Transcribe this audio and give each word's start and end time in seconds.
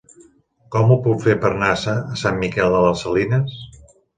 Com 0.75 0.93
ho 0.93 0.97
puc 1.03 1.21
fer 1.27 1.35
per 1.45 1.51
anar 1.51 1.69
a 1.93 1.95
Sant 2.25 2.41
Miquel 2.45 2.77
de 2.79 2.83
les 2.89 3.07
Salines? 3.07 3.63